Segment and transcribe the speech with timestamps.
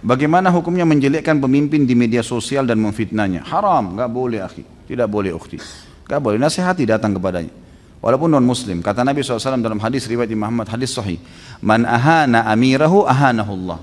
[0.00, 3.44] Bagaimana hukumnya menjelekkan pemimpin di media sosial dan memfitnahnya?
[3.44, 4.64] Haram, nggak boleh akhi.
[4.88, 5.60] Tidak boleh ukhti.
[6.08, 7.52] Nggak boleh, nasihati datang kepadanya.
[8.00, 8.80] Walaupun non muslim.
[8.80, 11.20] Kata Nabi SAW dalam hadis riwayat Imam Ahmad, hadis sahih.
[11.60, 13.76] Man ahana amirahu ahanahullah.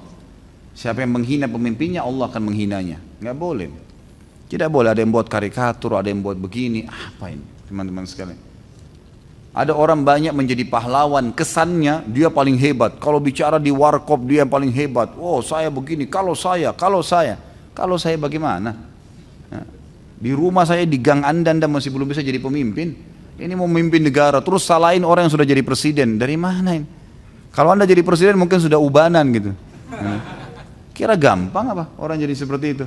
[0.74, 2.98] Siapa yang menghina pemimpinnya, Allah akan menghinanya.
[3.22, 3.70] Nggak boleh.
[4.50, 6.90] Tidak boleh ada yang buat karikatur, ada yang buat begini.
[6.90, 8.42] Apa ini teman-teman sekalian?
[9.58, 13.02] Ada orang banyak menjadi pahlawan, kesannya dia paling hebat.
[13.02, 15.18] Kalau bicara di warkop dia yang paling hebat.
[15.18, 17.42] Oh saya begini, kalau saya, kalau saya.
[17.74, 18.78] Kalau saya bagaimana?
[20.18, 22.94] Di rumah saya di gang anda, anda masih belum bisa jadi pemimpin.
[23.38, 26.22] Ini mau memimpin negara, terus salahin orang yang sudah jadi presiden.
[26.22, 26.86] Dari mana ini?
[27.50, 29.58] Kalau anda jadi presiden mungkin sudah ubanan gitu.
[30.94, 32.86] Kira gampang apa orang jadi seperti itu?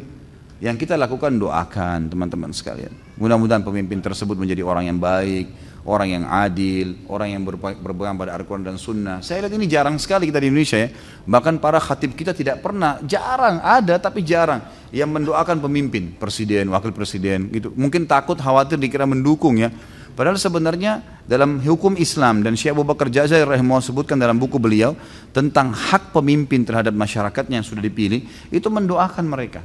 [0.62, 2.94] Yang kita lakukan doakan teman-teman sekalian.
[3.18, 5.50] Mudah-mudahan pemimpin tersebut menjadi orang yang baik,
[5.88, 7.42] orang yang adil, orang yang
[7.80, 9.24] berpegang pada Al-Quran dan Sunnah.
[9.24, 10.88] Saya lihat ini jarang sekali kita di Indonesia ya.
[11.24, 14.60] Bahkan para khatib kita tidak pernah, jarang ada tapi jarang
[14.92, 17.72] yang mendoakan pemimpin, presiden, wakil presiden gitu.
[17.72, 19.72] Mungkin takut, khawatir dikira mendukung ya.
[20.10, 24.92] Padahal sebenarnya dalam hukum Islam dan Syekh Abu Bakar Jazair rahimahullah sebutkan dalam buku beliau
[25.32, 29.64] tentang hak pemimpin terhadap masyarakatnya yang sudah dipilih itu mendoakan mereka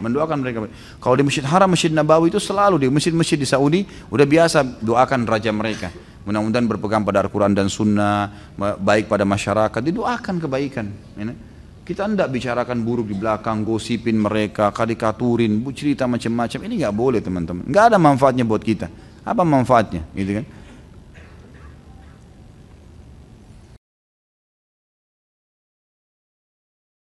[0.00, 0.66] mendoakan mereka.
[0.98, 5.26] Kalau di Masjid Haram, Masjid Nabawi itu selalu di masjid-masjid di Saudi udah biasa doakan
[5.28, 5.90] raja mereka.
[6.24, 10.86] Mudah-mudahan berpegang pada Al-Quran dan Sunnah, baik pada masyarakat, didoakan kebaikan.
[11.20, 11.36] Ya,
[11.84, 16.58] kita tidak bicarakan buruk di belakang, gosipin mereka, karikaturin, cerita macam-macam.
[16.64, 17.68] Ini nggak boleh teman-teman.
[17.68, 18.88] Nggak ada manfaatnya buat kita.
[19.20, 20.00] Apa manfaatnya?
[20.16, 20.44] Gitu kan?